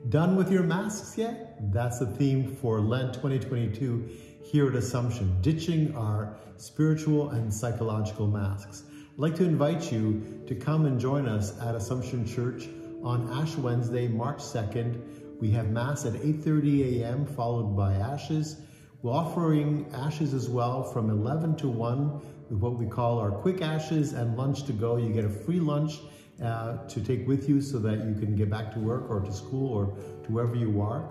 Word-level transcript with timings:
Done 0.09 0.34
with 0.34 0.51
your 0.51 0.62
masks 0.62 1.19
yet? 1.19 1.59
That's 1.70 1.98
the 1.98 2.06
theme 2.06 2.56
for 2.56 2.81
Lent 2.81 3.12
2022 3.12 4.09
here 4.42 4.69
at 4.69 4.75
Assumption, 4.75 5.37
ditching 5.42 5.95
our 5.95 6.39
spiritual 6.57 7.31
and 7.31 7.53
psychological 7.53 8.27
masks. 8.27 8.84
I'd 8.89 9.19
like 9.19 9.37
to 9.37 9.45
invite 9.45 9.92
you 9.92 10.42
to 10.47 10.55
come 10.55 10.87
and 10.87 10.98
join 10.98 11.29
us 11.29 11.61
at 11.61 11.75
Assumption 11.75 12.27
Church 12.27 12.67
on 13.03 13.31
Ash 13.31 13.55
Wednesday, 13.57 14.09
March 14.09 14.39
2nd. 14.39 15.39
We 15.39 15.51
have 15.51 15.69
Mass 15.69 16.07
at 16.07 16.14
8.30 16.14 17.03
a.m. 17.03 17.27
followed 17.27 17.77
by 17.77 17.92
Ashes. 17.92 18.57
We're 19.03 19.12
offering 19.12 19.87
Ashes 19.92 20.33
as 20.33 20.48
well 20.48 20.83
from 20.83 21.11
11 21.11 21.57
to 21.57 21.69
1 21.69 22.20
with 22.48 22.59
what 22.59 22.79
we 22.79 22.87
call 22.87 23.19
our 23.19 23.31
quick 23.31 23.61
Ashes 23.61 24.14
and 24.14 24.37
lunch 24.37 24.64
to 24.64 24.73
go. 24.73 24.97
You 24.97 25.12
get 25.12 25.27
a 25.27 25.31
free 25.31 25.61
lunch 25.61 25.98
uh, 26.42 26.78
to 26.86 27.00
take 27.00 27.27
with 27.28 27.48
you 27.48 27.60
so 27.60 27.78
that 27.78 28.05
you 28.05 28.14
can 28.14 28.34
get 28.34 28.48
back 28.48 28.72
to 28.72 28.78
work 28.78 29.10
or 29.10 29.20
to 29.20 29.33
school 29.33 29.73
or 29.73 29.86
to 30.24 30.33
wherever 30.33 30.56
you 30.56 30.80
are. 30.80 31.08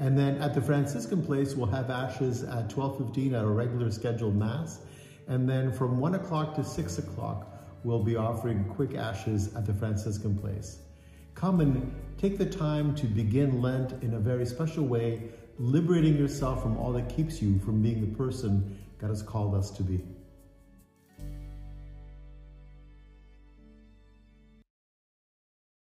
And 0.00 0.16
then 0.16 0.38
at 0.38 0.54
the 0.54 0.60
Franciscan 0.60 1.24
Place, 1.24 1.54
we'll 1.54 1.66
have 1.66 1.90
Ashes 1.90 2.44
at 2.44 2.68
12.15 2.68 3.32
at 3.32 3.44
a 3.44 3.48
regular 3.48 3.90
scheduled 3.90 4.36
Mass. 4.36 4.80
And 5.26 5.48
then 5.48 5.72
from 5.72 5.98
1 5.98 6.14
o'clock 6.14 6.54
to 6.54 6.64
6 6.64 6.98
o'clock, 6.98 7.48
we'll 7.84 8.02
be 8.02 8.16
offering 8.16 8.64
quick 8.64 8.94
Ashes 8.94 9.54
at 9.54 9.66
the 9.66 9.74
Franciscan 9.74 10.38
Place. 10.38 10.78
Come 11.34 11.60
and 11.60 11.94
take 12.16 12.38
the 12.38 12.46
time 12.46 12.94
to 12.96 13.06
begin 13.06 13.60
Lent 13.60 14.02
in 14.02 14.14
a 14.14 14.18
very 14.18 14.46
special 14.46 14.84
way, 14.84 15.22
liberating 15.58 16.16
yourself 16.16 16.62
from 16.62 16.76
all 16.76 16.92
that 16.92 17.08
keeps 17.08 17.42
you 17.42 17.58
from 17.60 17.82
being 17.82 18.00
the 18.00 18.16
person 18.16 18.78
God 18.98 19.10
has 19.10 19.22
called 19.22 19.54
us 19.54 19.70
to 19.72 19.82
be. 19.82 20.04